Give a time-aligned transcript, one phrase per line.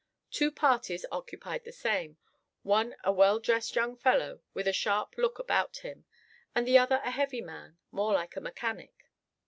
[0.31, 2.17] Two parties occupied the same,
[2.63, 6.05] one a well dressed young fellow, with a sharp look about him;
[6.55, 9.11] and the other a heavy man, more like a mechanic.